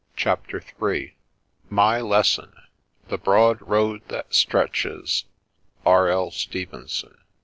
[0.15, 1.15] CHAPTER III Ac
[1.71, 2.51] Xe00on
[2.81, 5.25] '* The broad road that stretches."—
[5.85, 6.09] R.
[6.09, 6.31] L.
[6.31, 7.19] Stevenson.